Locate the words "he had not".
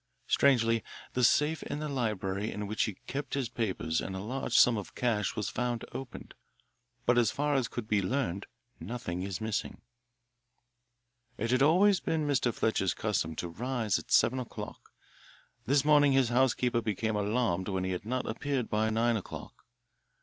17.83-18.25